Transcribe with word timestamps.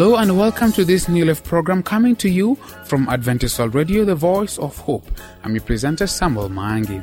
Hello 0.00 0.16
and 0.16 0.38
welcome 0.38 0.72
to 0.72 0.82
this 0.82 1.10
New 1.10 1.26
Life 1.26 1.44
program 1.44 1.82
coming 1.82 2.16
to 2.16 2.30
you 2.30 2.54
from 2.86 3.06
Adventist 3.10 3.58
World 3.58 3.74
Radio, 3.74 4.02
the 4.02 4.14
voice 4.14 4.56
of 4.56 4.74
hope. 4.78 5.06
I'm 5.44 5.54
your 5.54 5.62
presenter 5.62 6.06
Samuel 6.06 6.48
Mangi. 6.48 7.02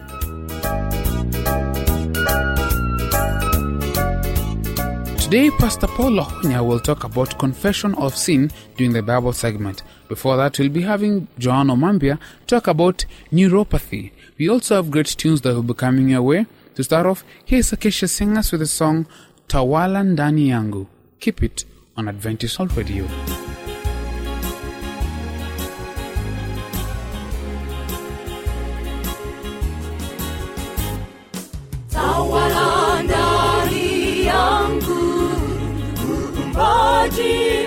Today, 5.21 5.51
Pastor 5.51 5.85
Paul 5.85 6.13
Lahunya 6.13 6.65
will 6.65 6.79
talk 6.79 7.03
about 7.03 7.37
confession 7.37 7.93
of 7.93 8.17
sin 8.17 8.49
during 8.77 8.93
the 8.93 9.03
Bible 9.03 9.31
segment. 9.31 9.83
Before 10.07 10.35
that, 10.37 10.57
we'll 10.57 10.69
be 10.69 10.81
having 10.81 11.27
Joan 11.37 11.67
Omambia 11.67 12.17
talk 12.47 12.65
about 12.65 13.05
neuropathy. 13.31 14.09
We 14.39 14.49
also 14.49 14.75
have 14.75 14.89
great 14.89 15.05
tunes 15.05 15.41
that 15.41 15.53
will 15.53 15.61
be 15.61 15.75
coming 15.75 16.09
your 16.09 16.23
way. 16.23 16.47
To 16.73 16.83
start 16.83 17.05
off, 17.05 17.23
here's 17.45 17.71
Acacia 17.71 18.07
Singers 18.07 18.51
with 18.51 18.61
the 18.61 18.65
song 18.65 19.05
Tawala 19.47 20.03
Ndani 20.03 20.47
Yangu. 20.47 20.87
Keep 21.19 21.43
it 21.43 21.63
on 21.97 22.07
Adventist 22.07 22.59
World 22.59 22.75
Radio. 22.77 23.07
ndani 33.03 34.25
yangu 34.25 34.95
muumbaji 36.07 37.66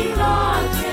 jeshi 0.00 0.89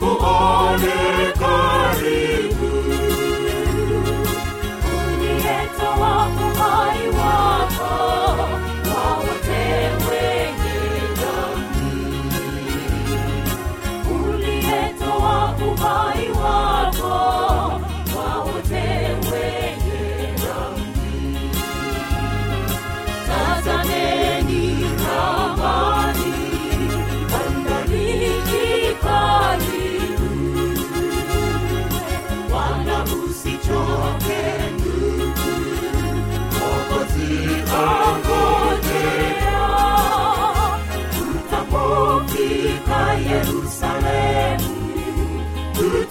nikuone 0.00 1.07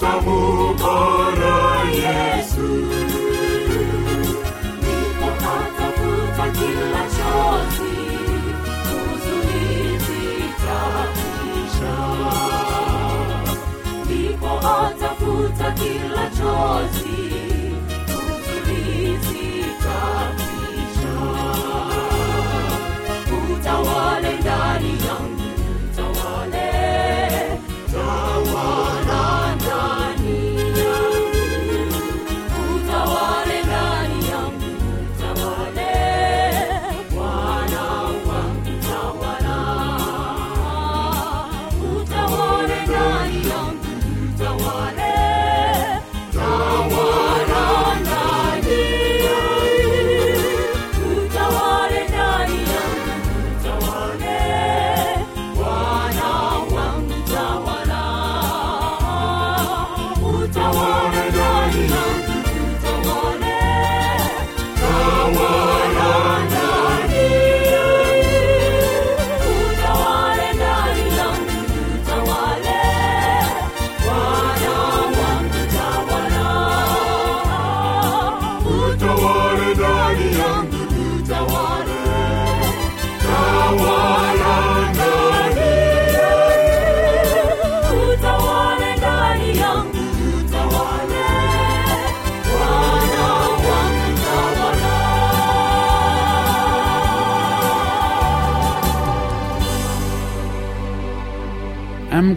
Samu 0.07 0.73
Bora. 0.79 1.46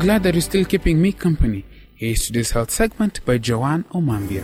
Glad 0.01 0.23
that 0.23 0.33
you're 0.33 0.41
still 0.41 0.65
keeping 0.65 1.03
me 1.03 1.13
company. 1.13 1.63
Here's 1.95 2.25
today's 2.25 2.53
health 2.53 2.71
segment 2.71 3.23
by 3.27 3.37
Joan 3.37 3.85
Omambia. 3.93 4.41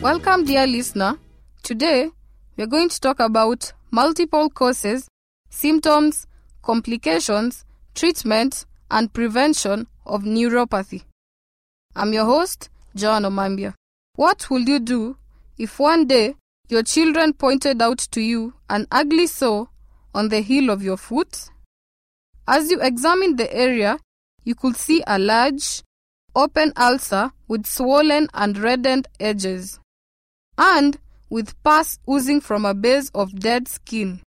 Welcome, 0.00 0.44
dear 0.44 0.68
listener. 0.68 1.18
Today, 1.64 2.08
we're 2.56 2.68
going 2.68 2.88
to 2.88 3.00
talk 3.00 3.18
about 3.18 3.72
multiple 3.90 4.48
causes, 4.48 5.08
symptoms, 5.50 6.28
complications, 6.62 7.64
treatment, 7.94 8.66
and 8.90 9.12
prevention 9.12 9.86
of 10.04 10.22
neuropathy. 10.22 11.02
I'm 11.96 12.12
your 12.12 12.24
host, 12.26 12.68
Joan 12.94 13.22
Omambia. 13.22 13.74
What 14.16 14.50
will 14.50 14.60
you 14.60 14.78
do 14.78 15.16
if 15.58 15.78
one 15.78 16.06
day 16.06 16.34
your 16.68 16.82
children 16.82 17.32
pointed 17.32 17.80
out 17.80 17.98
to 17.98 18.20
you 18.20 18.54
an 18.68 18.86
ugly 18.90 19.26
sore 19.26 19.68
on 20.14 20.28
the 20.28 20.40
heel 20.40 20.70
of 20.70 20.82
your 20.82 20.96
foot? 20.96 21.48
As 22.46 22.70
you 22.70 22.80
examine 22.80 23.36
the 23.36 23.52
area, 23.54 23.98
you 24.44 24.54
could 24.54 24.76
see 24.76 25.02
a 25.06 25.18
large, 25.18 25.82
open 26.34 26.72
ulcer 26.76 27.30
with 27.48 27.66
swollen 27.66 28.28
and 28.34 28.58
reddened 28.58 29.08
edges, 29.20 29.78
and 30.58 30.98
with 31.30 31.54
pus 31.62 31.98
oozing 32.10 32.40
from 32.40 32.66
a 32.66 32.74
base 32.74 33.10
of 33.14 33.38
dead 33.38 33.68
skin. 33.68 34.20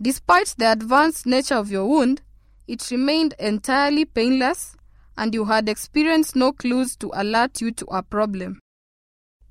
Despite 0.00 0.54
the 0.58 0.70
advanced 0.70 1.26
nature 1.26 1.56
of 1.56 1.70
your 1.70 1.86
wound, 1.86 2.22
it 2.70 2.88
remained 2.92 3.34
entirely 3.40 4.04
painless, 4.04 4.76
and 5.16 5.34
you 5.34 5.44
had 5.46 5.68
experienced 5.68 6.36
no 6.36 6.52
clues 6.52 6.94
to 6.94 7.10
alert 7.14 7.60
you 7.60 7.72
to 7.72 7.84
a 7.86 8.00
problem. 8.00 8.60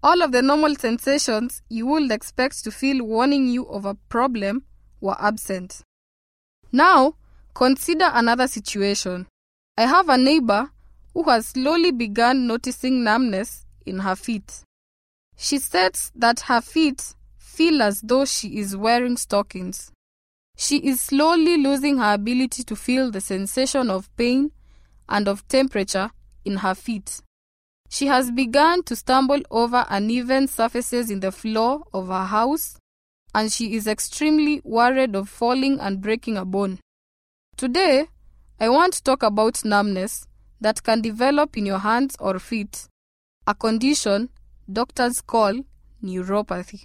All 0.01 0.21
of 0.21 0.31
the 0.31 0.41
normal 0.41 0.75
sensations 0.75 1.61
you 1.67 1.85
would 1.87 2.09
expect 2.13 2.63
to 2.63 2.71
feel 2.71 3.03
warning 3.03 3.49
you 3.49 3.65
of 3.67 3.83
a 3.83 3.95
problem 3.95 4.63
were 5.01 5.17
absent. 5.19 5.81
Now, 6.71 7.15
consider 7.53 8.09
another 8.13 8.47
situation. 8.47 9.27
I 9.77 9.85
have 9.85 10.07
a 10.07 10.17
neighbor 10.17 10.71
who 11.13 11.23
has 11.23 11.47
slowly 11.47 11.91
begun 11.91 12.47
noticing 12.47 13.03
numbness 13.03 13.65
in 13.85 13.99
her 13.99 14.15
feet. 14.15 14.63
She 15.35 15.59
says 15.59 16.13
that 16.15 16.39
her 16.41 16.61
feet 16.61 17.15
feel 17.37 17.81
as 17.81 17.99
though 17.99 18.23
she 18.23 18.59
is 18.59 18.77
wearing 18.77 19.17
stockings. 19.17 19.91
She 20.61 20.79
is 20.79 20.99
slowly 20.99 21.55
losing 21.55 21.99
her 21.99 22.15
ability 22.15 22.63
to 22.63 22.75
feel 22.75 23.11
the 23.11 23.21
sensation 23.21 23.89
of 23.89 24.13
pain 24.17 24.51
and 25.07 25.29
of 25.29 25.47
temperature 25.47 26.11
in 26.43 26.57
her 26.57 26.75
feet. 26.75 27.21
She 27.87 28.07
has 28.07 28.29
begun 28.29 28.83
to 28.83 28.97
stumble 28.97 29.39
over 29.49 29.85
uneven 29.87 30.49
surfaces 30.49 31.09
in 31.09 31.21
the 31.21 31.31
floor 31.31 31.83
of 31.93 32.09
her 32.09 32.25
house, 32.25 32.77
and 33.33 33.53
she 33.53 33.73
is 33.73 33.87
extremely 33.87 34.59
worried 34.65 35.15
of 35.15 35.29
falling 35.29 35.79
and 35.79 36.01
breaking 36.01 36.35
a 36.35 36.43
bone. 36.43 36.79
Today, 37.55 38.07
I 38.59 38.67
want 38.67 38.95
to 38.95 39.03
talk 39.03 39.23
about 39.23 39.63
numbness 39.63 40.27
that 40.59 40.83
can 40.83 40.99
develop 40.99 41.55
in 41.55 41.65
your 41.65 41.79
hands 41.79 42.17
or 42.19 42.37
feet, 42.37 42.89
a 43.47 43.55
condition 43.55 44.27
doctors 44.69 45.21
call 45.21 45.61
neuropathy. 46.03 46.83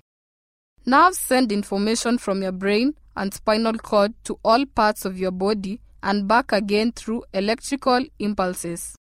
Nerves 0.87 1.19
send 1.19 1.51
information 1.51 2.19
from 2.19 2.41
your 2.41 2.53
brain 2.53 2.95
and 3.17 3.33
spinal 3.33 3.75
cord 3.75 4.13
to 4.25 4.39
all 4.45 4.67
parts 4.67 5.05
of 5.05 5.19
your 5.19 5.31
body 5.31 5.81
and 6.03 6.29
back 6.29 6.53
again 6.53 6.93
through 6.93 7.25
electrical 7.33 8.05
impulses. 8.19 8.97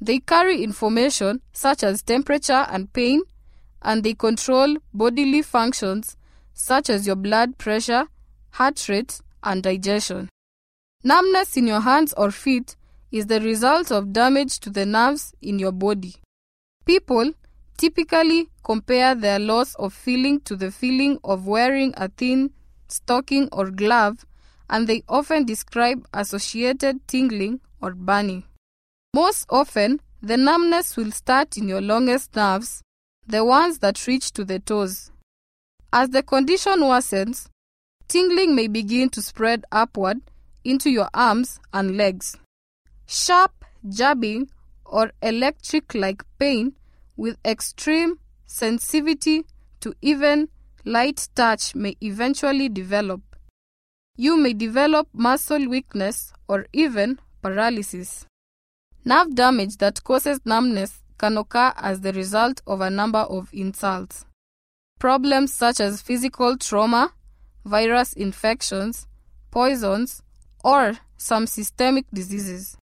They 0.00 0.18
carry 0.18 0.62
information 0.62 1.42
such 1.52 1.82
as 1.82 2.02
temperature 2.02 2.66
and 2.68 2.92
pain, 2.92 3.22
and 3.82 4.02
they 4.02 4.14
control 4.14 4.76
bodily 4.92 5.42
functions 5.42 6.16
such 6.52 6.90
as 6.90 7.06
your 7.06 7.16
blood 7.16 7.58
pressure, 7.58 8.06
heart 8.50 8.88
rate, 8.88 9.20
and 9.42 9.62
digestion. 9.62 10.28
Numbness 11.02 11.56
in 11.56 11.66
your 11.66 11.80
hands 11.80 12.12
or 12.16 12.30
feet 12.30 12.76
is 13.10 13.26
the 13.26 13.40
result 13.40 13.90
of 13.90 14.12
damage 14.12 14.60
to 14.60 14.70
the 14.70 14.84
nerves 14.86 15.32
in 15.40 15.58
your 15.58 15.72
body. 15.72 16.14
People 16.84 17.32
typically 17.78 18.48
compare 18.62 19.14
their 19.14 19.38
loss 19.38 19.74
of 19.76 19.92
feeling 19.94 20.40
to 20.40 20.56
the 20.56 20.70
feeling 20.70 21.18
of 21.24 21.46
wearing 21.46 21.94
a 21.96 22.08
thin 22.08 22.50
stocking 22.90 23.48
or 23.52 23.70
glove, 23.70 24.24
and 24.68 24.86
they 24.86 25.02
often 25.08 25.44
describe 25.44 26.06
associated 26.14 27.06
tingling 27.08 27.60
or 27.80 27.92
burning. 27.92 28.44
Most 29.14 29.46
often, 29.50 30.00
the 30.22 30.36
numbness 30.36 30.96
will 30.96 31.10
start 31.10 31.56
in 31.56 31.68
your 31.68 31.80
longest 31.80 32.36
nerves, 32.36 32.82
the 33.26 33.44
ones 33.44 33.78
that 33.78 34.06
reach 34.06 34.32
to 34.32 34.44
the 34.44 34.58
toes. 34.58 35.10
As 35.92 36.10
the 36.10 36.22
condition 36.22 36.80
worsens, 36.80 37.48
tingling 38.06 38.54
may 38.54 38.68
begin 38.68 39.08
to 39.10 39.22
spread 39.22 39.64
upward 39.72 40.20
into 40.64 40.90
your 40.90 41.08
arms 41.14 41.58
and 41.72 41.96
legs. 41.96 42.36
Sharp, 43.06 43.64
jabbing, 43.88 44.50
or 44.84 45.12
electric 45.22 45.94
like 45.94 46.22
pain 46.38 46.76
with 47.16 47.36
extreme 47.44 48.18
sensitivity 48.46 49.44
to 49.80 49.94
even 50.02 50.48
light 50.84 51.28
touch 51.34 51.74
may 51.74 51.96
eventually 52.00 52.68
develop. 52.68 53.20
You 54.16 54.36
may 54.36 54.52
develop 54.52 55.08
muscle 55.12 55.68
weakness 55.68 56.32
or 56.48 56.66
even 56.72 57.18
paralysis. 57.42 58.26
Nerve 59.04 59.34
damage 59.34 59.78
that 59.78 60.04
causes 60.04 60.40
numbness 60.44 61.02
can 61.18 61.36
occur 61.38 61.72
as 61.76 62.00
the 62.00 62.12
result 62.12 62.60
of 62.66 62.80
a 62.80 62.90
number 62.90 63.20
of 63.20 63.48
insults. 63.52 64.24
Problems 64.98 65.54
such 65.54 65.80
as 65.80 66.02
physical 66.02 66.56
trauma, 66.56 67.12
virus 67.64 68.12
infections, 68.12 69.06
poisons, 69.50 70.22
or 70.62 70.98
some 71.16 71.46
systemic 71.46 72.06
diseases. 72.12 72.76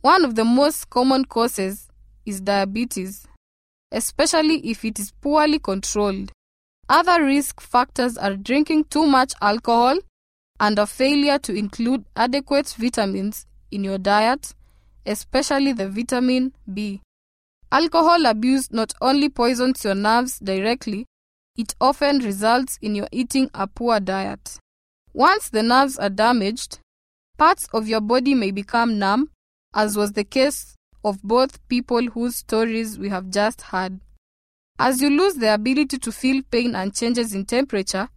One 0.00 0.24
of 0.24 0.34
the 0.34 0.44
most 0.44 0.90
common 0.90 1.24
causes 1.24 1.88
is 2.26 2.40
diabetes, 2.40 3.26
especially 3.90 4.58
if 4.70 4.84
it 4.84 4.98
is 4.98 5.12
poorly 5.12 5.58
controlled. 5.58 6.32
Other 6.88 7.24
risk 7.24 7.60
factors 7.60 8.18
are 8.18 8.36
drinking 8.36 8.84
too 8.84 9.06
much 9.06 9.32
alcohol 9.40 9.98
and 10.60 10.78
a 10.78 10.86
failure 10.86 11.38
to 11.38 11.54
include 11.54 12.04
adequate 12.14 12.68
vitamins 12.76 13.46
in 13.70 13.84
your 13.84 13.98
diet, 13.98 14.54
especially 15.06 15.72
the 15.72 15.88
vitamin 15.88 16.52
B. 16.72 17.00
Alcohol 17.72 18.26
abuse 18.26 18.70
not 18.70 18.92
only 19.00 19.28
poisons 19.28 19.82
your 19.84 19.94
nerves 19.94 20.38
directly, 20.38 21.06
it 21.56 21.74
often 21.80 22.18
results 22.18 22.78
in 22.82 22.94
your 22.94 23.08
eating 23.10 23.50
a 23.54 23.66
poor 23.66 23.98
diet. 23.98 24.58
Once 25.12 25.48
the 25.48 25.62
nerves 25.62 25.96
are 25.98 26.10
damaged, 26.10 26.78
parts 27.38 27.66
of 27.72 27.88
your 27.88 28.00
body 28.00 28.34
may 28.34 28.50
become 28.50 28.98
numb, 28.98 29.30
as 29.74 29.96
was 29.96 30.12
the 30.12 30.24
case 30.24 30.76
of 31.04 31.22
both 31.22 31.66
people 31.68 32.10
whose 32.10 32.36
stories 32.36 32.98
we 32.98 33.08
have 33.08 33.30
just 33.30 33.62
heard. 33.62 34.00
As 34.78 35.00
you 35.00 35.08
lose 35.08 35.34
the 35.36 35.54
ability 35.54 35.98
to 35.98 36.10
feel 36.10 36.42
pain 36.50 36.74
and 36.74 36.94
changes 36.94 37.32
in 37.32 37.44
temperature, 37.44 38.08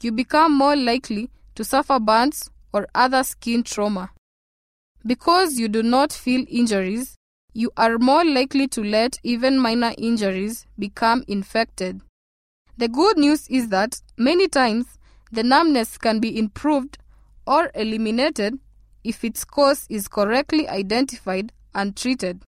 you 0.00 0.12
become 0.12 0.56
more 0.56 0.76
likely 0.76 1.30
to 1.56 1.64
suffer 1.64 1.98
burns 1.98 2.50
or 2.72 2.86
other 2.94 3.24
skin 3.24 3.64
trauma. 3.64 4.10
Because 5.04 5.58
you 5.58 5.68
do 5.68 5.82
not 5.82 6.12
feel 6.12 6.44
injuries, 6.48 7.16
you 7.52 7.70
are 7.76 7.98
more 7.98 8.24
likely 8.24 8.68
to 8.68 8.82
let 8.82 9.18
even 9.22 9.58
minor 9.58 9.92
injuries 9.98 10.66
become 10.78 11.24
infected. 11.26 12.00
The 12.76 12.88
good 12.88 13.18
news 13.18 13.48
is 13.48 13.68
that 13.68 14.00
many 14.16 14.48
times 14.48 14.98
the 15.32 15.42
numbness 15.42 15.98
can 15.98 16.20
be 16.20 16.38
improved 16.38 16.98
or 17.46 17.70
eliminated 17.74 18.58
if 19.02 19.24
its 19.24 19.44
cause 19.44 19.86
is 19.90 20.08
correctly 20.08 20.68
identified 20.68 21.52
and 21.74 21.96
treated. 21.96 22.42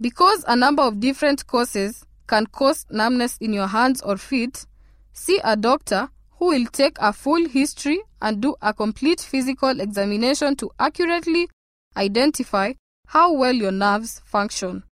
Because 0.00 0.44
a 0.48 0.56
number 0.56 0.82
of 0.82 0.98
different 0.98 1.46
causes 1.46 2.04
can 2.30 2.46
cause 2.46 2.86
numbness 2.90 3.36
in 3.40 3.52
your 3.52 3.66
hands 3.66 4.00
or 4.02 4.16
feet, 4.16 4.64
see 5.12 5.40
a 5.42 5.56
doctor 5.56 6.08
who 6.38 6.46
will 6.46 6.66
take 6.66 6.96
a 7.00 7.12
full 7.12 7.48
history 7.48 8.00
and 8.22 8.40
do 8.40 8.54
a 8.62 8.72
complete 8.72 9.20
physical 9.20 9.80
examination 9.80 10.54
to 10.54 10.70
accurately 10.78 11.48
identify 11.96 12.72
how 13.08 13.32
well 13.32 13.52
your 13.52 13.72
nerves 13.72 14.22
function. 14.24 14.84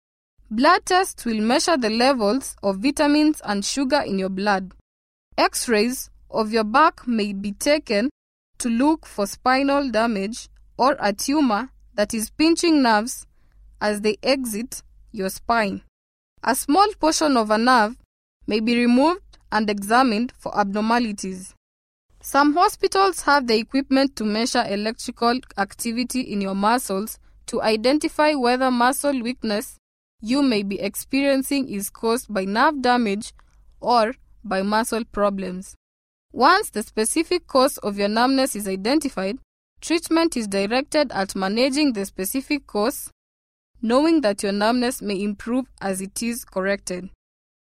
Blood 0.50 0.84
tests 0.84 1.24
will 1.24 1.40
measure 1.40 1.76
the 1.76 1.90
levels 1.90 2.56
of 2.60 2.78
vitamins 2.78 3.40
and 3.44 3.64
sugar 3.64 4.00
in 4.00 4.18
your 4.18 4.30
blood. 4.30 4.72
X 5.36 5.68
rays 5.68 6.10
of 6.32 6.52
your 6.52 6.64
back 6.64 7.06
may 7.06 7.32
be 7.32 7.52
taken 7.52 8.10
to 8.58 8.68
look 8.68 9.06
for 9.06 9.28
spinal 9.28 9.88
damage 9.92 10.48
or 10.76 10.96
a 10.98 11.12
tumor 11.12 11.70
that 11.94 12.12
is 12.12 12.30
pinching 12.30 12.82
nerves 12.82 13.28
as 13.80 14.00
they 14.00 14.16
exit 14.24 14.82
your 15.12 15.28
spine. 15.28 15.82
A 16.42 16.54
small 16.54 16.86
portion 17.00 17.36
of 17.36 17.50
a 17.50 17.58
nerve 17.58 17.96
may 18.46 18.60
be 18.60 18.76
removed 18.76 19.38
and 19.50 19.68
examined 19.68 20.32
for 20.38 20.56
abnormalities. 20.58 21.54
Some 22.20 22.54
hospitals 22.54 23.22
have 23.22 23.46
the 23.46 23.56
equipment 23.56 24.16
to 24.16 24.24
measure 24.24 24.64
electrical 24.68 25.40
activity 25.56 26.20
in 26.20 26.40
your 26.40 26.54
muscles 26.54 27.18
to 27.46 27.62
identify 27.62 28.34
whether 28.34 28.70
muscle 28.70 29.22
weakness 29.22 29.78
you 30.20 30.42
may 30.42 30.62
be 30.62 30.80
experiencing 30.80 31.68
is 31.68 31.90
caused 31.90 32.32
by 32.32 32.44
nerve 32.44 32.82
damage 32.82 33.32
or 33.80 34.14
by 34.44 34.62
muscle 34.62 35.04
problems. 35.04 35.74
Once 36.32 36.70
the 36.70 36.82
specific 36.82 37.46
cause 37.46 37.78
of 37.78 37.98
your 37.98 38.08
numbness 38.08 38.54
is 38.54 38.68
identified, 38.68 39.38
treatment 39.80 40.36
is 40.36 40.46
directed 40.46 41.10
at 41.12 41.34
managing 41.34 41.92
the 41.92 42.04
specific 42.04 42.66
cause, 42.66 43.10
knowing 43.80 44.20
that 44.22 44.42
your 44.42 44.52
numbness 44.52 45.00
may 45.00 45.20
improve 45.22 45.66
as 45.80 46.00
it 46.00 46.22
is 46.22 46.44
corrected. 46.44 47.10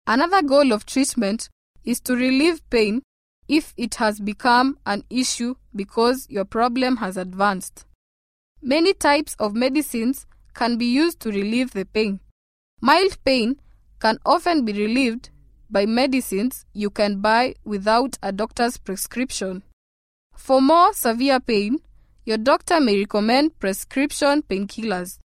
Another 0.05 0.41
goal 0.41 0.71
of 0.71 0.85
treatment 0.85 1.49
is 1.83 1.99
to 2.01 2.15
relieve 2.15 2.67
pain 2.69 3.01
if 3.47 3.73
it 3.77 3.95
has 3.95 4.19
become 4.19 4.77
an 4.85 5.03
issue 5.09 5.55
because 5.75 6.27
your 6.29 6.45
problem 6.45 6.97
has 6.97 7.17
advanced. 7.17 7.85
Many 8.61 8.93
types 8.93 9.35
of 9.39 9.53
medicines 9.53 10.25
can 10.53 10.77
be 10.77 10.85
used 10.85 11.19
to 11.21 11.29
relieve 11.29 11.71
the 11.71 11.85
pain. 11.85 12.19
Mild 12.81 13.17
pain 13.23 13.59
can 13.99 14.17
often 14.25 14.65
be 14.65 14.73
relieved 14.73 15.29
by 15.69 15.85
medicines 15.85 16.65
you 16.73 16.89
can 16.89 17.19
buy 17.19 17.55
without 17.63 18.17
a 18.21 18.31
doctor's 18.31 18.77
prescription. 18.77 19.63
For 20.35 20.61
more 20.61 20.93
severe 20.93 21.39
pain, 21.39 21.79
your 22.25 22.37
doctor 22.37 22.79
may 22.79 22.99
recommend 22.99 23.59
prescription 23.59 24.43
painkillers. 24.43 25.19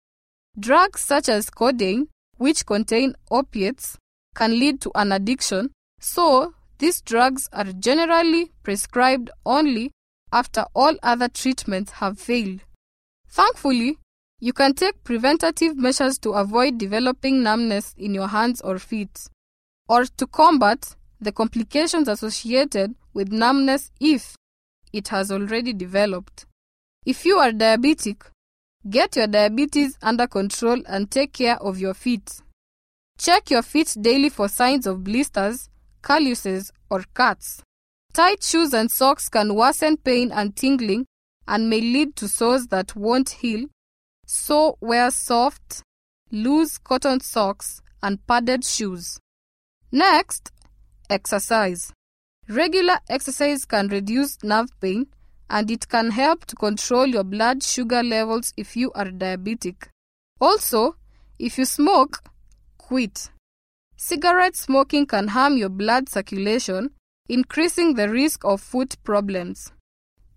Drugs 0.59 1.00
such 1.00 1.28
as 1.28 1.49
codeine, 1.49 2.09
which 2.37 2.66
contain 2.66 3.14
opiates, 3.30 3.97
can 4.35 4.59
lead 4.59 4.80
to 4.82 4.90
an 4.94 5.12
addiction, 5.12 5.71
so 5.99 6.54
these 6.78 7.00
drugs 7.00 7.49
are 7.52 7.73
generally 7.73 8.50
prescribed 8.62 9.30
only 9.47 9.92
after 10.32 10.64
all 10.75 10.94
other 11.02 11.28
treatments 11.28 11.92
have 11.92 12.18
failed. 12.18 12.61
Thankfully, 13.28 13.99
you 14.40 14.52
can 14.52 14.75
take 14.75 15.04
preventative 15.04 15.76
measures 15.76 16.18
to 16.18 16.32
avoid 16.32 16.76
developing 16.76 17.42
numbness 17.42 17.94
in 17.97 18.12
your 18.12 18.28
hands 18.28 18.61
or 18.61 18.78
feet, 18.78 19.28
or 19.88 20.04
to 20.04 20.26
combat 20.26 20.97
the 21.21 21.32
complications 21.32 22.09
associated 22.09 22.94
with 23.14 23.30
numbness 23.30 23.90
if 24.00 24.35
it 24.92 25.09
has 25.09 25.30
already 25.30 25.73
developed. 25.73 26.47
If 27.06 27.25
you 27.25 27.38
are 27.38 27.52
diabetic, 27.52 28.31
get 28.88 29.16
your 29.16 29.26
diabetes 29.26 29.96
under 30.02 30.26
control 30.26 30.82
and 30.86 31.10
take 31.10 31.32
care 31.32 31.56
of 31.56 31.78
your 31.78 31.94
feet. 31.94 32.42
Check 33.18 33.50
your 33.50 33.62
feet 33.62 33.96
daily 34.00 34.28
for 34.28 34.48
signs 34.48 34.86
of 34.86 35.04
blisters, 35.04 35.68
calluses, 36.02 36.72
or 36.90 37.04
cuts. 37.14 37.62
Tight 38.12 38.42
shoes 38.42 38.74
and 38.74 38.90
socks 38.90 39.28
can 39.28 39.54
worsen 39.54 39.96
pain 39.96 40.32
and 40.32 40.54
tingling 40.56 41.06
and 41.46 41.70
may 41.70 41.80
lead 41.80 42.16
to 42.16 42.28
sores 42.28 42.66
that 42.68 42.94
won't 42.96 43.30
heal. 43.30 43.66
So 44.26 44.76
wear 44.80 45.10
soft, 45.10 45.82
loose 46.30 46.78
cotton 46.78 47.20
socks 47.20 47.80
and 48.02 48.24
padded 48.26 48.64
shoes. 48.64 49.18
Next, 49.90 50.50
exercise. 51.08 51.92
Regular 52.48 52.98
exercise 53.08 53.64
can 53.64 53.88
reduce 53.88 54.42
nerve 54.42 54.68
pain 54.80 55.06
and 55.52 55.71
it 55.71 55.87
can 55.87 56.11
help 56.11 56.47
to 56.47 56.56
control 56.56 57.06
your 57.06 57.23
blood 57.23 57.62
sugar 57.62 58.02
levels 58.02 58.54
if 58.56 58.75
you 58.75 58.90
are 58.92 59.11
diabetic. 59.11 59.88
Also, 60.40 60.97
if 61.38 61.59
you 61.59 61.66
smoke, 61.66 62.25
quit. 62.78 63.30
Cigarette 63.94 64.56
smoking 64.56 65.04
can 65.04 65.28
harm 65.28 65.59
your 65.59 65.68
blood 65.68 66.09
circulation, 66.09 66.90
increasing 67.28 67.94
the 67.94 68.09
risk 68.09 68.44
of 68.47 68.62
foot 68.62 68.97
problems. 69.04 69.71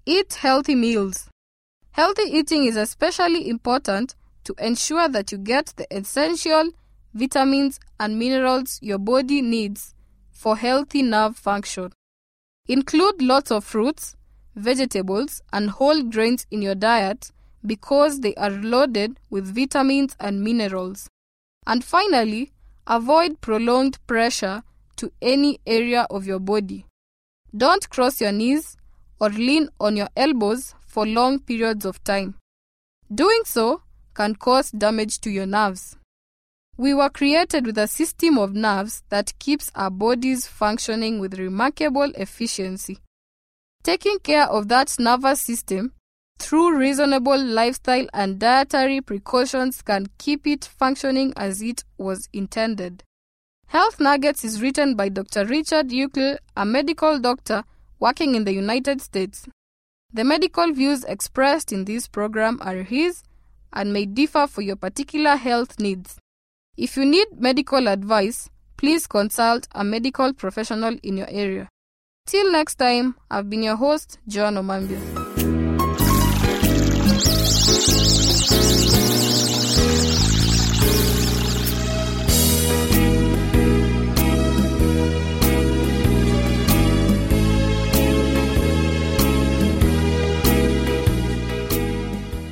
Eat 0.06 0.34
healthy 0.34 0.76
meals. 0.76 1.30
Healthy 1.92 2.24
eating 2.24 2.66
is 2.66 2.76
especially 2.76 3.50
important 3.50 4.16
to 4.44 4.54
ensure 4.60 5.08
that 5.08 5.32
you 5.32 5.38
get 5.38 5.74
the 5.78 5.88
essential 5.96 6.72
vitamins 7.14 7.80
and 8.02 8.20
minerals 8.20 8.80
your 8.82 9.00
body 9.00 9.42
needs 9.42 9.96
for 10.30 10.58
healthy 10.58 11.02
nerve 11.02 11.38
function. 11.38 11.94
Include 12.68 13.22
lots 13.22 13.50
of 13.50 13.64
fruits, 13.64 14.18
vegetables, 14.56 15.42
and 15.52 15.70
whole 15.70 16.02
grains 16.04 16.46
in 16.50 16.62
your 16.62 16.76
diet 16.76 17.32
because 17.66 18.22
they 18.22 18.34
are 18.36 18.50
loaded 18.50 19.20
with 19.30 19.54
vitamins 19.54 20.16
and 20.20 20.44
minerals. 20.44 21.10
And 21.68 21.84
finally, 21.84 22.52
avoid 22.88 23.42
prolonged 23.42 23.98
pressure 24.08 24.64
to 24.98 25.12
any 25.22 25.60
area 25.66 26.08
of 26.10 26.26
your 26.26 26.40
body. 26.40 26.86
Don't 27.56 27.90
cross 27.90 28.22
your 28.22 28.32
knees 28.32 28.78
or 29.20 29.30
lean 29.30 29.70
on 29.80 29.96
your 29.96 30.10
elbows 30.16 30.76
for 30.86 31.06
long 31.06 31.40
periods 31.40 31.86
of 31.86 32.04
time. 32.04 32.36
Doing 33.14 33.42
so 33.46 33.82
can 34.14 34.36
cause 34.36 34.72
damage 34.72 35.20
to 35.22 35.30
your 35.30 35.46
nerves. 35.46 35.98
We 36.78 36.94
were 36.94 37.10
created 37.10 37.66
with 37.66 37.78
a 37.78 37.88
system 37.88 38.38
of 38.38 38.54
nerves 38.54 39.04
that 39.10 39.38
keeps 39.40 39.72
our 39.76 39.90
bodies 39.90 40.48
functioning 40.48 41.20
with 41.20 41.40
remarkable 41.40 42.12
efficiency. 42.16 43.00
Taking 43.86 44.18
care 44.18 44.48
of 44.48 44.68
that 44.70 44.96
nervous 44.98 45.42
system 45.42 45.94
through 46.40 46.76
reasonable 46.76 47.38
lifestyle 47.38 48.08
and 48.16 48.40
dietary 48.40 49.00
precautions 49.00 49.84
can 49.84 50.08
keep 50.18 50.48
it 50.48 50.66
functioning 50.66 51.34
as 51.36 51.62
it 51.62 51.84
was 51.96 52.28
intended. 52.34 53.04
Health 53.68 54.00
Nuggets 54.00 54.44
is 54.44 54.60
written 54.60 54.96
by 54.96 55.10
Dr. 55.10 55.46
Richard 55.46 55.92
Euclid, 55.92 56.40
a 56.58 56.66
medical 56.66 57.20
doctor 57.20 57.64
working 58.00 58.34
in 58.34 58.46
the 58.46 58.54
United 58.54 59.02
States. 59.02 59.48
The 60.12 60.24
medical 60.24 60.74
views 60.74 61.04
expressed 61.04 61.72
in 61.72 61.86
this 61.86 62.08
program 62.08 62.58
are 62.62 62.82
his 62.82 63.22
and 63.72 63.94
may 63.94 64.08
differ 64.08 64.48
for 64.48 64.64
your 64.64 64.78
particular 64.78 65.36
health 65.36 65.80
needs. 65.80 66.18
If 66.76 66.98
you 66.98 67.06
need 67.06 67.28
medical 67.40 67.88
advice, 67.88 68.50
please 68.78 69.06
consult 69.06 69.68
a 69.76 69.84
medical 69.84 70.34
professional 70.34 70.98
in 71.04 71.18
your 71.18 71.30
area. 71.30 71.70
Till 72.28 72.52
next 72.52 72.76
time, 72.76 73.14
I've 73.30 73.52
been 73.52 73.62
your 73.62 73.76
host, 73.76 74.18
Joan 74.28 74.56
Omambia. 74.56 75.00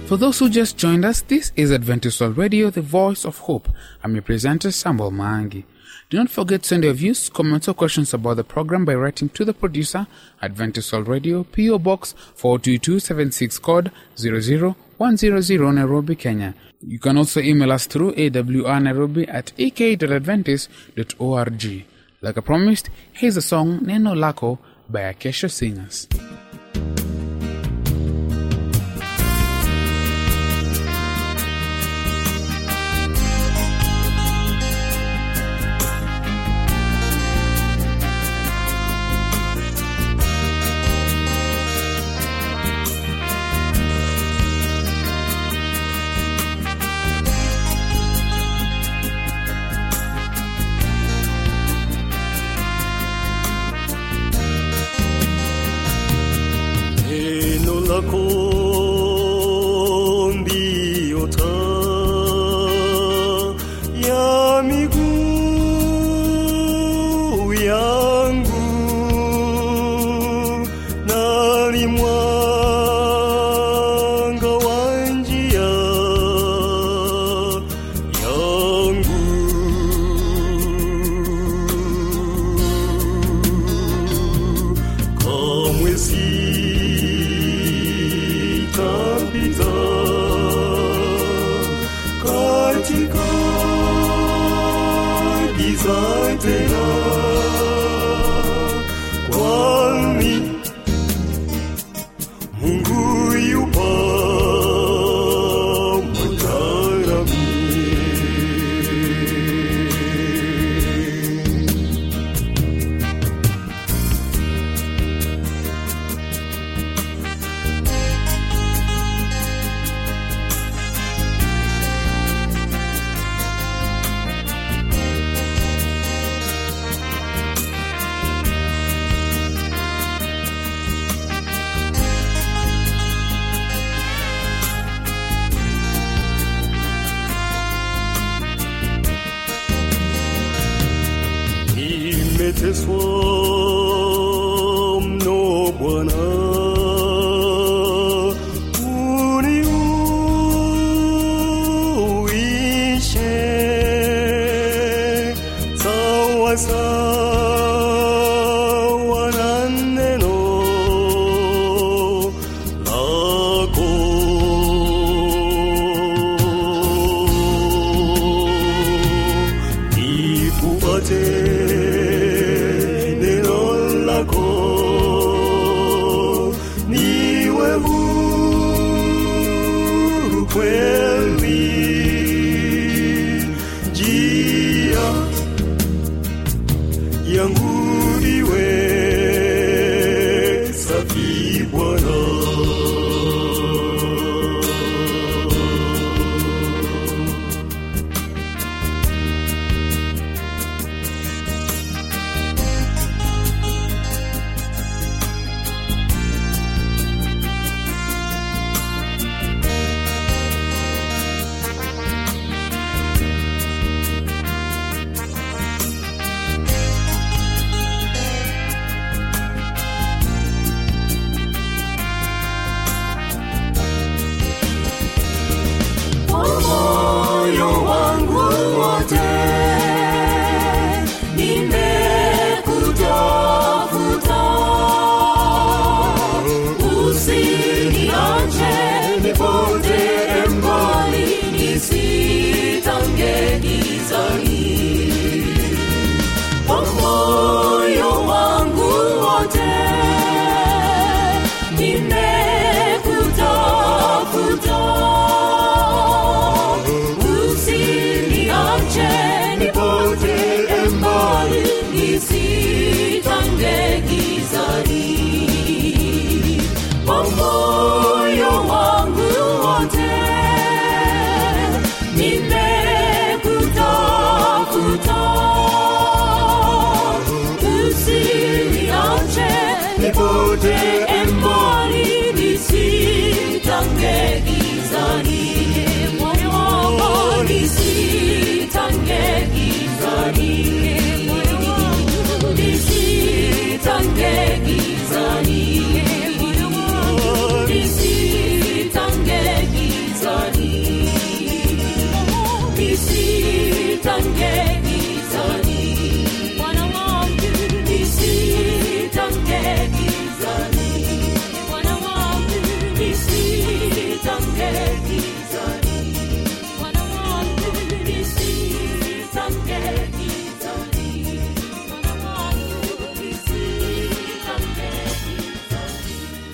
For 0.08 0.18
those 0.18 0.38
who 0.38 0.50
just 0.52 0.78
joined 0.78 1.04
us, 1.04 1.22
this 1.22 1.52
is 1.56 1.72
Adventist 1.72 2.22
Radio, 2.22 2.70
the 2.70 2.82
voice 2.84 3.26
of 3.26 3.40
hope. 3.40 3.68
I'm 4.04 4.14
your 4.14 4.22
presenter, 4.22 4.70
Samuel 4.70 5.10
Maangi. 5.10 5.64
Do 6.10 6.18
not 6.18 6.30
forget 6.30 6.64
to 6.64 6.68
send 6.68 6.84
your 6.84 6.94
views, 6.94 7.30
comments, 7.30 7.68
or 7.68 7.74
questions 7.74 8.14
about 8.14 8.36
the 8.36 8.44
program 8.44 8.86
by 8.86 8.94
writing 8.96 9.30
to 9.30 9.46
the 9.46 9.54
producer, 9.54 10.06
Adventist 10.42 10.92
World 10.94 11.08
Radio, 11.08 11.44
PO 11.44 11.80
Box 11.80 12.14
42276 12.36 13.58
code 13.60 13.92
00100 14.18 15.74
Nairobi, 15.74 16.16
Kenya. 16.16 16.54
You 16.82 17.00
can 17.00 17.18
also 17.18 17.40
email 17.40 17.72
us 17.72 17.86
through 17.88 18.14
awrnairobi 18.14 19.28
at 19.28 19.54
ek.adventist.org. 19.58 21.86
Like 22.22 22.38
I 22.38 22.42
promised, 22.42 22.90
here's 23.12 23.36
the 23.36 23.42
song 23.42 23.80
Neno 23.82 24.16
Lako 24.16 24.60
by 24.90 25.02
Acacia 25.02 25.50
Singers. 25.50 26.08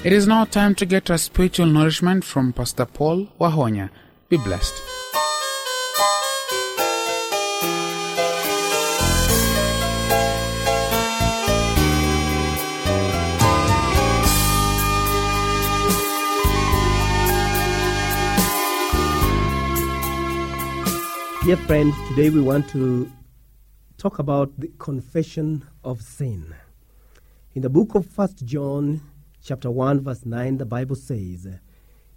It 0.10 0.14
is 0.14 0.26
now 0.26 0.44
time 0.44 0.74
to 0.74 0.88
get 0.88 1.12
our 1.12 1.20
spiritual 1.20 1.68
nourishment 1.68 2.24
from 2.24 2.52
Pastor 2.52 2.88
Paul 2.88 3.28
Wahonya. 3.40 3.92
Be 4.28 4.38
blessed. 4.38 4.74
Dear 21.46 21.58
friends, 21.68 21.96
today 22.08 22.32
we 22.32 22.42
want 22.42 22.68
to 22.70 23.12
talk 24.00 24.18
about 24.18 24.60
the 24.60 24.72
confession 24.80 25.64
of 25.84 26.02
sin. 26.02 26.56
In 27.54 27.62
the 27.62 27.70
book 27.70 27.94
of 27.94 28.08
First 28.08 28.44
John, 28.44 29.02
chapter 29.44 29.72
1, 29.72 30.02
verse 30.02 30.26
9, 30.26 30.58
the 30.58 30.66
Bible 30.66 30.96
says, 30.96 31.48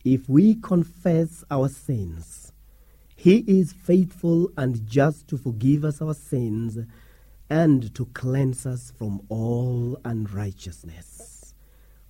If 0.04 0.28
we 0.28 0.56
confess 0.56 1.44
our 1.50 1.68
sins, 1.68 2.52
he 3.14 3.38
is 3.46 3.72
faithful 3.72 4.50
and 4.56 4.86
just 4.86 5.28
to 5.28 5.36
forgive 5.36 5.84
us 5.84 6.02
our 6.02 6.14
sins 6.14 6.78
and 7.48 7.94
to 7.94 8.06
cleanse 8.06 8.66
us 8.66 8.92
from 8.96 9.20
all 9.28 9.98
unrighteousness. 10.04 11.54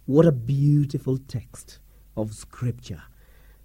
What 0.07 0.27
a 0.27 0.33
beautiful 0.33 1.18
text 1.18 1.79
of 2.16 2.35
Scripture 2.35 3.03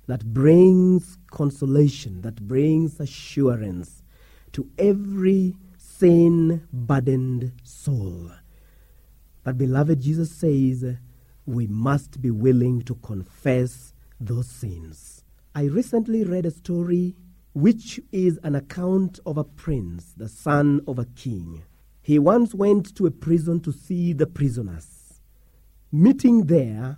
that 0.08 0.34
brings 0.34 1.18
consolation, 1.32 2.22
that 2.22 2.48
brings 2.48 3.00
assurance 3.00 4.04
to 4.54 4.70
every 4.78 5.56
sin 5.78 6.68
burdened 6.72 7.52
soul. 7.64 8.32
But, 9.44 9.58
beloved, 9.58 10.02
Jesus 10.02 10.32
says 10.32 10.98
we 11.48 11.66
must 11.66 12.22
be 12.22 12.30
willing 12.30 12.82
to 12.82 12.94
confess 12.96 13.94
those 14.20 14.50
sins. 14.50 15.24
I 15.56 15.64
recently 15.64 16.26
read 16.26 16.46
a 16.46 16.52
story 16.52 17.16
which 17.54 18.00
is 18.12 18.38
an 18.44 18.54
account 18.54 19.20
of 19.26 19.38
a 19.38 19.44
prince, 19.44 20.14
the 20.16 20.28
son 20.28 20.82
of 20.88 21.00
a 21.00 21.06
king. 21.06 21.64
He 22.02 22.20
once 22.20 22.54
went 22.54 22.94
to 22.98 23.06
a 23.08 23.12
prison 23.12 23.62
to 23.62 23.72
see 23.72 24.14
the 24.14 24.28
prisoners. 24.28 25.22
Meeting 25.92 26.46
there 26.48 26.98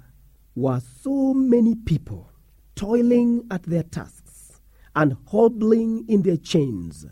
were 0.56 0.82
so 1.02 1.34
many 1.34 1.76
people 1.76 2.32
toiling 2.76 3.46
at 3.52 3.64
their 3.64 3.84
tasks 3.84 4.62
and 4.96 5.16
hobbling 5.28 6.06
in 6.10 6.24
their 6.24 6.38
chains. 6.38 7.06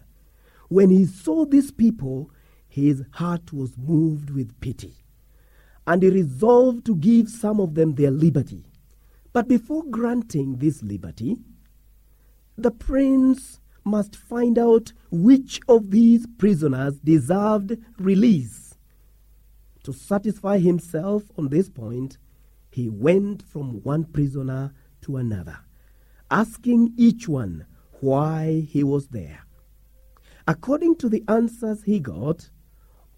When 0.70 0.90
he 0.90 1.06
saw 1.06 1.46
these 1.46 1.72
people, 1.72 2.32
his 2.68 3.04
heart 3.12 3.54
was 3.54 3.78
moved 3.78 4.32
with 4.32 4.60
pity, 4.60 4.96
and 5.88 6.04
he 6.04 6.10
resolved 6.10 6.86
to 6.86 6.96
give 6.96 7.30
some 7.30 7.60
of 7.62 7.74
them 7.74 7.96
their 7.96 8.12
liberty. 8.12 8.66
But 9.32 9.48
before 9.48 9.84
granting 9.86 10.58
this 10.58 10.84
liberty, 10.84 11.38
the 12.58 12.72
prince 12.72 13.62
must 13.86 14.16
find 14.16 14.60
out 14.60 14.92
which 15.10 15.62
of 15.70 15.92
these 15.92 16.28
prisoners 16.38 17.00
deserved 17.00 17.78
release. 17.98 18.76
To 19.84 19.94
satisfy 19.94 20.58
himself 20.58 21.24
on 21.38 21.48
this 21.48 21.70
point, 21.70 22.18
he 22.70 22.90
went 22.90 23.42
from 23.42 23.82
one 23.84 24.04
prisoner 24.04 24.74
to 25.02 25.16
another, 25.16 25.60
asking 26.30 26.94
each 26.98 27.30
one 27.30 27.66
why 28.02 28.66
he 28.70 28.84
was 28.84 29.08
there. 29.08 29.46
According 30.46 30.98
to 30.98 31.10
the 31.10 31.24
answers 31.30 31.84
he 31.84 32.00
got, 32.00 32.50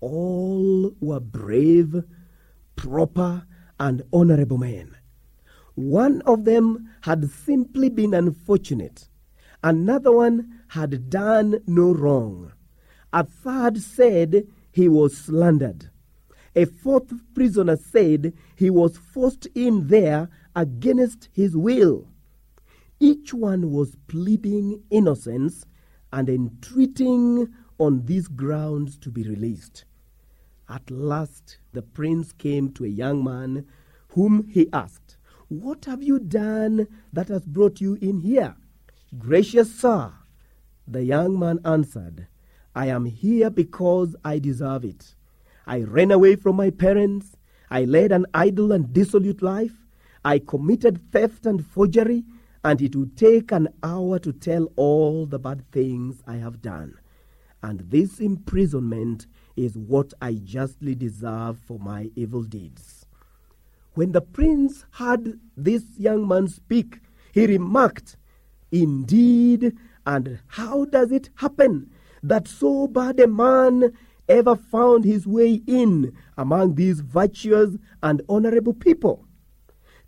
All 0.01 0.93
were 0.99 1.19
brave, 1.19 2.03
proper, 2.79 3.45
and 3.77 4.01
honorable 4.13 4.57
men. 4.57 4.95
One 5.75 6.21
of 6.21 6.45
them 6.45 6.89
had 7.01 7.29
simply 7.29 7.89
been 7.89 8.13
unfortunate. 8.13 9.09
Another 9.61 10.13
one 10.13 10.61
had 10.69 11.09
done 11.09 11.61
no 11.67 11.93
wrong. 11.93 12.53
A 13.11 13.25
third 13.25 13.79
said 13.79 14.47
he 14.71 14.87
was 14.87 15.17
slandered. 15.17 15.89
A 16.55 16.65
fourth 16.65 17.13
prisoner 17.33 17.75
said 17.75 18.33
he 18.55 18.69
was 18.69 18.97
forced 18.97 19.45
in 19.55 19.87
there 19.87 20.29
against 20.55 21.27
his 21.33 21.57
will. 21.57 22.07
Each 22.99 23.33
one 23.33 23.71
was 23.71 23.97
pleading 24.07 24.83
innocence 24.89 25.65
and 26.13 26.29
entreating 26.29 27.53
on 27.77 28.05
these 28.05 28.27
grounds 28.29 28.97
to 28.99 29.11
be 29.11 29.23
released. 29.23 29.83
At 30.69 30.91
last, 30.91 31.57
the 31.73 31.81
prince 31.81 32.31
came 32.31 32.71
to 32.73 32.85
a 32.85 32.89
young 32.89 33.23
man 33.23 33.65
whom 34.09 34.47
he 34.47 34.69
asked, 34.71 35.17
What 35.47 35.85
have 35.85 36.03
you 36.03 36.19
done 36.19 36.87
that 37.11 37.29
has 37.29 37.47
brought 37.47 37.81
you 37.81 37.95
in 37.95 38.19
here? 38.19 38.55
Gracious 39.17 39.73
sir, 39.73 40.13
the 40.87 41.03
young 41.03 41.39
man 41.39 41.59
answered, 41.65 42.27
I 42.75 42.85
am 42.85 43.05
here 43.05 43.49
because 43.49 44.15
I 44.23 44.37
deserve 44.37 44.85
it. 44.85 45.15
I 45.65 45.81
ran 45.81 46.11
away 46.11 46.35
from 46.35 46.55
my 46.55 46.69
parents. 46.69 47.35
I 47.71 47.85
led 47.85 48.11
an 48.11 48.27
idle 48.35 48.71
and 48.71 48.93
dissolute 48.93 49.41
life. 49.41 49.87
I 50.23 50.37
committed 50.37 51.11
theft 51.11 51.47
and 51.47 51.65
forgery, 51.65 52.25
and 52.63 52.79
it 52.79 52.95
would 52.95 53.17
take 53.17 53.51
an 53.51 53.69
hour 53.81 54.19
to 54.19 54.31
tell 54.31 54.69
all 54.75 55.25
the 55.25 55.39
bad 55.39 55.63
things 55.71 56.21
I 56.27 56.35
have 56.35 56.61
done. 56.61 56.99
And 57.63 57.79
this 57.89 58.19
imprisonment 58.19 59.25
is 59.55 59.77
what 59.77 60.13
I 60.21 60.33
justly 60.43 60.95
deserve 60.95 61.59
for 61.59 61.79
my 61.79 62.09
evil 62.15 62.43
deeds. 62.43 63.05
When 63.93 64.11
the 64.11 64.21
prince 64.21 64.85
heard 64.91 65.39
this 65.57 65.83
young 65.97 66.27
man 66.27 66.47
speak, 66.47 66.99
he 67.33 67.45
remarked, 67.47 68.17
Indeed, 68.71 69.75
and 70.05 70.39
how 70.47 70.85
does 70.85 71.11
it 71.11 71.29
happen 71.35 71.91
that 72.23 72.47
so 72.47 72.87
bad 72.87 73.19
a 73.19 73.27
man 73.27 73.93
ever 74.27 74.55
found 74.55 75.03
his 75.03 75.25
way 75.27 75.61
in 75.67 76.15
among 76.37 76.75
these 76.75 77.01
virtuous 77.01 77.75
and 78.01 78.21
honorable 78.29 78.73
people? 78.73 79.25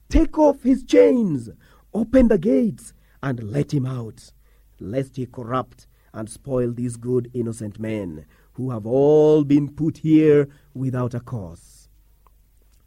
Take 0.09 0.37
off 0.37 0.63
his 0.63 0.83
chains, 0.83 1.49
open 1.93 2.27
the 2.27 2.37
gates, 2.37 2.93
and 3.23 3.51
let 3.51 3.73
him 3.73 3.85
out, 3.85 4.31
lest 4.79 5.15
he 5.15 5.25
corrupt 5.25 5.87
and 6.13 6.29
spoil 6.29 6.71
these 6.71 6.97
good 6.97 7.29
innocent 7.33 7.79
men 7.79 8.25
who 8.53 8.71
have 8.71 8.85
all 8.85 9.43
been 9.43 9.69
put 9.69 9.97
here 9.97 10.47
without 10.73 11.13
a 11.13 11.19
cause. 11.19 11.89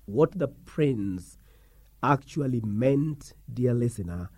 What 0.07 0.39
the 0.39 0.49
prince 0.49 1.39
actually 2.03 2.61
meant, 2.61 3.33
dear 3.53 3.73
listener, 3.73 4.31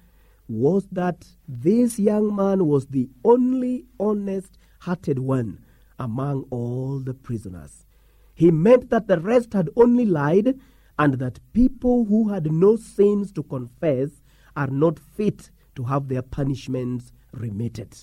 was 0.49 0.87
that 0.93 1.27
this 1.49 1.99
young 1.99 2.35
man 2.35 2.67
was 2.67 2.87
the 2.87 3.09
only 3.25 3.85
honest 3.99 4.57
hearted 4.81 5.19
one 5.19 5.65
among 5.99 6.45
all 6.51 7.01
the 7.01 7.15
prisoners. 7.15 7.87
He 8.35 8.51
meant 8.51 8.91
that 8.91 9.09
the 9.09 9.19
rest 9.19 9.55
had 9.55 9.71
only 9.77 10.07
lied 10.07 10.61
and 10.99 11.15
that 11.15 11.41
people 11.53 12.05
who 12.05 12.29
had 12.29 12.53
no 12.53 12.77
sins 12.77 13.33
to 13.33 13.43
confess 13.43 14.11
are 14.57 14.69
not 14.69 14.99
fit 14.99 15.51
to 15.75 15.85
have 15.85 16.09
their 16.09 16.23
punishments 16.23 17.13
remitted. 17.33 17.97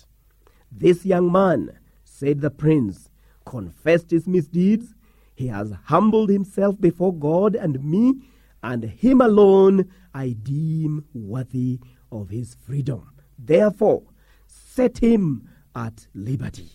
This 0.70 1.06
young 1.06 1.30
man, 1.30 1.78
said 2.04 2.40
the 2.40 2.50
prince, 2.50 3.08
confessed 3.44 4.10
his 4.10 4.26
misdeeds. 4.26 4.94
He 5.34 5.48
has 5.48 5.72
humbled 5.84 6.30
himself 6.30 6.80
before 6.80 7.12
God 7.12 7.54
and 7.54 7.82
me, 7.84 8.22
and 8.62 8.84
him 8.84 9.20
alone 9.20 9.90
I 10.14 10.30
deem 10.30 11.04
worthy 11.12 11.80
of 12.10 12.30
his 12.30 12.54
freedom. 12.54 13.10
Therefore, 13.38 14.02
set 14.46 14.98
him 14.98 15.48
at 15.74 16.06
liberty. 16.14 16.70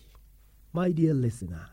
My 0.73 0.91
dear 0.91 1.13
listener, 1.13 1.67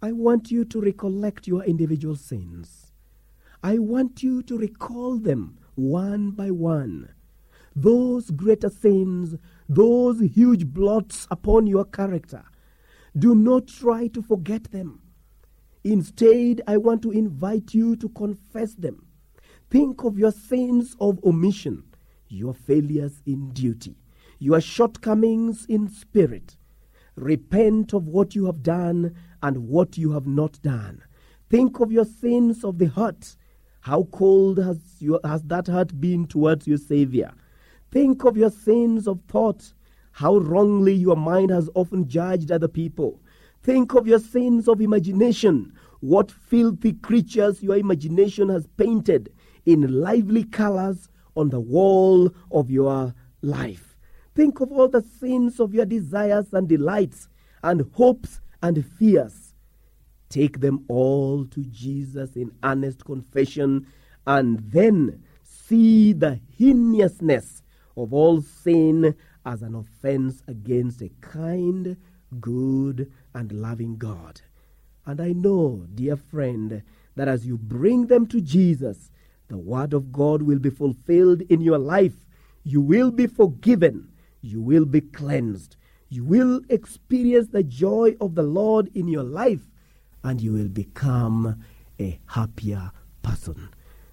I 0.00 0.12
want 0.12 0.50
you 0.50 0.64
to 0.66 0.80
recollect 0.80 1.48
your 1.48 1.64
individual 1.64 2.14
sins. 2.14 2.92
I 3.62 3.78
want 3.78 4.22
you 4.22 4.42
to 4.44 4.56
recall 4.56 5.18
them 5.18 5.58
one 5.74 6.30
by 6.30 6.50
one. 6.50 7.10
Those 7.74 8.30
greater 8.30 8.70
sins, 8.70 9.36
those 9.68 10.20
huge 10.20 10.66
blots 10.66 11.26
upon 11.30 11.66
your 11.66 11.84
character. 11.84 12.44
Do 13.18 13.34
not 13.34 13.66
try 13.68 14.08
to 14.08 14.22
forget 14.22 14.64
them. 14.70 15.00
Instead, 15.84 16.60
I 16.66 16.76
want 16.76 17.02
to 17.02 17.10
invite 17.10 17.72
you 17.74 17.96
to 17.96 18.08
confess 18.10 18.74
them. 18.74 19.06
Think 19.70 20.04
of 20.04 20.18
your 20.18 20.32
sins 20.32 20.94
of 21.00 21.22
omission, 21.24 21.84
your 22.28 22.54
failures 22.54 23.22
in 23.26 23.50
duty, 23.50 23.96
your 24.38 24.60
shortcomings 24.60 25.64
in 25.66 25.88
spirit. 25.88 26.56
Repent 27.16 27.92
of 27.92 28.06
what 28.06 28.34
you 28.34 28.46
have 28.46 28.62
done 28.62 29.14
and 29.42 29.68
what 29.68 29.98
you 29.98 30.12
have 30.12 30.26
not 30.26 30.60
done. 30.62 31.02
Think 31.50 31.80
of 31.80 31.90
your 31.90 32.04
sins 32.04 32.64
of 32.64 32.78
the 32.78 32.86
heart. 32.86 33.36
How 33.80 34.04
cold 34.12 34.58
has, 34.58 34.78
your, 35.00 35.20
has 35.24 35.42
that 35.44 35.66
heart 35.66 35.98
been 36.00 36.26
towards 36.26 36.66
your 36.66 36.78
Savior? 36.78 37.32
Think 37.90 38.24
of 38.24 38.36
your 38.36 38.50
sins 38.50 39.08
of 39.08 39.20
thought. 39.28 39.72
How 40.18 40.38
wrongly 40.38 40.94
your 40.94 41.14
mind 41.14 41.50
has 41.50 41.70
often 41.76 42.08
judged 42.08 42.50
other 42.50 42.66
people. 42.66 43.20
Think 43.62 43.94
of 43.94 44.08
your 44.08 44.18
sins 44.18 44.66
of 44.66 44.80
imagination. 44.80 45.72
What 46.00 46.32
filthy 46.32 46.94
creatures 46.94 47.62
your 47.62 47.76
imagination 47.76 48.48
has 48.48 48.66
painted 48.76 49.32
in 49.64 50.00
lively 50.02 50.42
colors 50.42 51.08
on 51.36 51.50
the 51.50 51.60
wall 51.60 52.34
of 52.50 52.68
your 52.68 53.14
life. 53.42 53.96
Think 54.34 54.58
of 54.58 54.72
all 54.72 54.88
the 54.88 55.02
sins 55.02 55.60
of 55.60 55.72
your 55.72 55.86
desires 55.86 56.52
and 56.52 56.68
delights, 56.68 57.28
and 57.62 57.88
hopes 57.92 58.40
and 58.60 58.84
fears. 58.84 59.54
Take 60.30 60.58
them 60.58 60.84
all 60.88 61.44
to 61.44 61.62
Jesus 61.62 62.34
in 62.34 62.50
earnest 62.64 63.04
confession, 63.04 63.86
and 64.26 64.58
then 64.72 65.22
see 65.44 66.12
the 66.12 66.40
heinousness 66.58 67.62
of 67.96 68.12
all 68.12 68.40
sin 68.40 69.14
as 69.48 69.62
an 69.62 69.74
offense 69.74 70.42
against 70.46 71.00
a 71.00 71.10
kind, 71.22 71.96
good, 72.38 73.10
and 73.34 73.50
loving 73.50 73.96
God. 73.96 74.42
And 75.06 75.22
I 75.22 75.32
know, 75.32 75.86
dear 75.94 76.16
friend, 76.16 76.82
that 77.16 77.28
as 77.28 77.46
you 77.46 77.56
bring 77.56 78.08
them 78.08 78.26
to 78.26 78.42
Jesus, 78.42 79.10
the 79.48 79.56
Word 79.56 79.94
of 79.94 80.12
God 80.12 80.42
will 80.42 80.58
be 80.58 80.68
fulfilled 80.68 81.40
in 81.48 81.62
your 81.62 81.78
life. 81.78 82.26
You 82.62 82.82
will 82.82 83.10
be 83.10 83.26
forgiven. 83.26 84.12
You 84.42 84.60
will 84.60 84.84
be 84.84 85.00
cleansed. 85.00 85.76
You 86.10 86.24
will 86.24 86.60
experience 86.68 87.48
the 87.48 87.62
joy 87.62 88.16
of 88.20 88.34
the 88.34 88.42
Lord 88.42 88.90
in 88.94 89.08
your 89.08 89.24
life, 89.24 89.66
and 90.22 90.42
you 90.42 90.52
will 90.52 90.68
become 90.68 91.64
a 91.98 92.20
happier 92.26 92.92
person. 93.22 93.70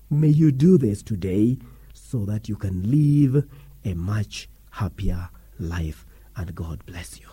May 0.09 0.29
you 0.29 0.53
do 0.53 0.77
this 0.77 1.03
today 1.03 1.57
so 1.93 2.23
that 2.23 2.47
you 2.47 2.55
can 2.55 2.89
live 2.89 3.45
a 3.83 3.93
much 3.95 4.47
happier 4.75 5.29
life, 5.57 6.05
and 6.35 6.53
God 6.53 6.85
bless 6.85 7.19
you. 7.19 7.27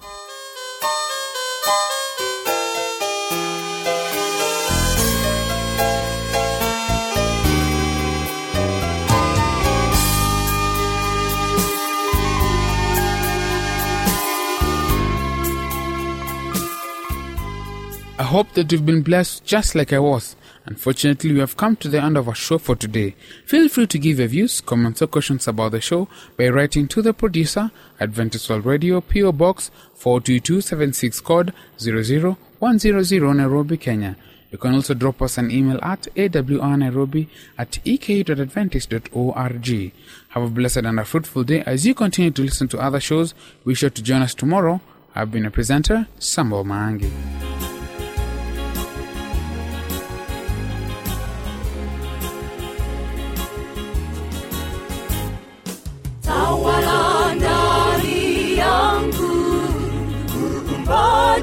I 18.19 18.25
hope 18.25 18.53
that 18.53 18.71
you've 18.71 18.87
been 18.87 19.03
blessed 19.03 19.45
just 19.45 19.75
like 19.75 19.93
I 19.93 19.99
was. 19.99 20.37
Unfortunately, 20.65 21.33
we 21.33 21.41
have 21.41 21.57
come 21.57 21.75
to 21.77 21.89
the 21.89 22.01
end 22.01 22.17
of 22.17 22.29
our 22.29 22.35
show 22.35 22.59
for 22.59 22.77
today. 22.77 23.17
Feel 23.45 23.69
free 23.69 23.87
to 23.89 23.99
give 23.99 24.21
your 24.21 24.29
views, 24.29 24.61
comments, 24.61 25.03
or 25.03 25.09
questions 25.09 25.49
about 25.49 25.73
the 25.73 25.81
show 25.81 26.09
by 26.37 26.49
writing 26.49 26.87
to 26.89 27.03
the 27.03 27.13
producer, 27.13 27.73
Adventist 27.99 28.49
World 28.49 28.65
Radio, 28.65 29.01
PO 29.01 29.33
Box 29.33 29.71
42276 29.95 31.21
code 31.21 31.53
00100 31.79 33.35
Nairobi, 33.35 33.77
Kenya. 33.77 34.17
You 34.53 34.59
can 34.59 34.75
also 34.75 34.95
drop 34.95 35.23
us 35.23 35.39
an 35.39 35.51
email 35.51 35.79
at 35.83 36.03
awrnairobi 36.15 37.29
at 37.57 37.79
ek.adventist.org. 37.87 39.93
Have 40.29 40.43
a 40.43 40.49
blessed 40.49 40.77
and 40.79 41.01
a 41.01 41.05
fruitful 41.07 41.45
day 41.45 41.63
as 41.65 41.87
you 41.87 41.95
continue 41.95 42.31
to 42.33 42.43
listen 42.43 42.69
to 42.69 42.79
other 42.79 43.01
shows. 43.01 43.33
Be 43.67 43.75
sure 43.75 43.89
to 43.91 44.03
join 44.03 44.21
us 44.21 44.35
tomorrow. 44.35 44.83
I've 45.15 45.31
been 45.31 45.47
a 45.47 45.51
presenter, 45.51 46.07
Sambo 46.19 46.65
Maangi. 46.65 47.11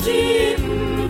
Yangu, 0.10 1.10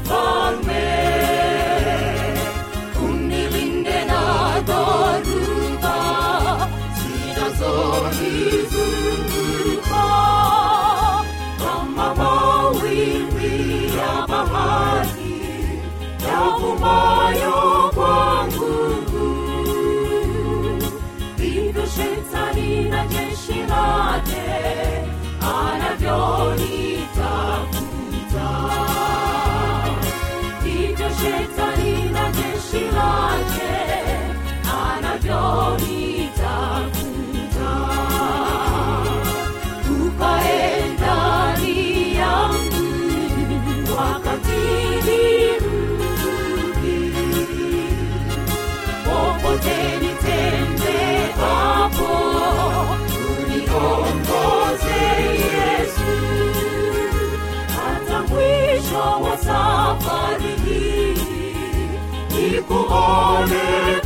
nikuone 62.99 63.98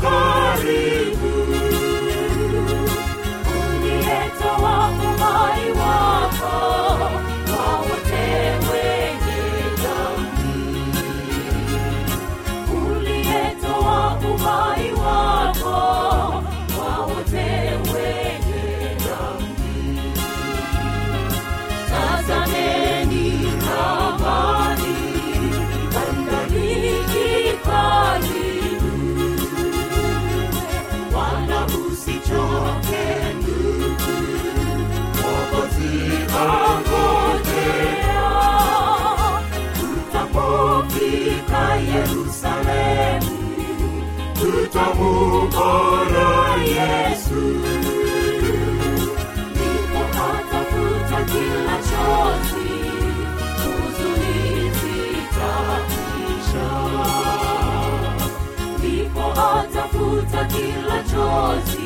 chozi 61.13 61.82